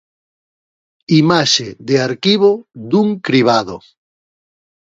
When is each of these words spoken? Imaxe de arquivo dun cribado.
Imaxe 1.21 1.67
de 1.87 1.95
arquivo 2.07 2.51
dun 2.91 3.07
cribado. 3.25 3.77